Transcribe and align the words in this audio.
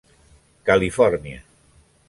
Califòrnia. 0.69 1.43